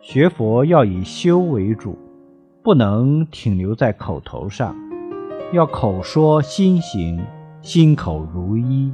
[0.00, 1.98] 学佛要以修为主
[2.62, 4.76] 不能停留在口头上
[5.52, 7.24] 要口说心行
[7.62, 8.92] 心口如一。